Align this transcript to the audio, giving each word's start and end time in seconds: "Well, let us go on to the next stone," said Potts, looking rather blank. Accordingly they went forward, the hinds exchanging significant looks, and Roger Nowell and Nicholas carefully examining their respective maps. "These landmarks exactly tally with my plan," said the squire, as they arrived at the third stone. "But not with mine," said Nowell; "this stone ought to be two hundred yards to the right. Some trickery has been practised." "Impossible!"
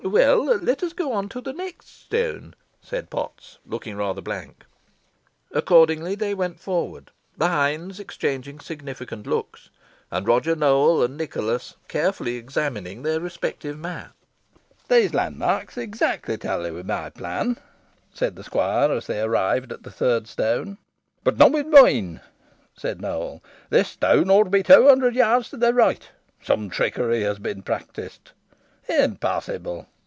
"Well, 0.03 0.43
let 0.57 0.81
us 0.81 0.93
go 0.93 1.13
on 1.13 1.29
to 1.29 1.41
the 1.41 1.53
next 1.53 1.87
stone," 2.05 2.55
said 2.81 3.11
Potts, 3.11 3.59
looking 3.67 3.95
rather 3.97 4.19
blank. 4.19 4.65
Accordingly 5.51 6.15
they 6.15 6.33
went 6.33 6.59
forward, 6.59 7.11
the 7.37 7.47
hinds 7.49 7.99
exchanging 7.99 8.59
significant 8.59 9.27
looks, 9.27 9.69
and 10.09 10.27
Roger 10.27 10.55
Nowell 10.55 11.03
and 11.03 11.15
Nicholas 11.17 11.75
carefully 11.87 12.35
examining 12.35 13.03
their 13.03 13.19
respective 13.19 13.77
maps. 13.77 14.15
"These 14.89 15.13
landmarks 15.13 15.77
exactly 15.77 16.35
tally 16.35 16.71
with 16.71 16.87
my 16.87 17.11
plan," 17.11 17.57
said 18.11 18.35
the 18.35 18.43
squire, 18.43 18.91
as 18.91 19.05
they 19.05 19.21
arrived 19.21 19.71
at 19.71 19.83
the 19.83 19.91
third 19.91 20.25
stone. 20.27 20.77
"But 21.23 21.37
not 21.37 21.51
with 21.51 21.67
mine," 21.67 22.21
said 22.75 22.99
Nowell; 23.01 23.43
"this 23.69 23.89
stone 23.89 24.31
ought 24.31 24.45
to 24.45 24.49
be 24.49 24.63
two 24.63 24.87
hundred 24.87 25.13
yards 25.15 25.51
to 25.51 25.57
the 25.57 25.73
right. 25.75 26.09
Some 26.41 26.71
trickery 26.71 27.21
has 27.21 27.37
been 27.37 27.61
practised." 27.61 28.31
"Impossible!" 28.89 29.87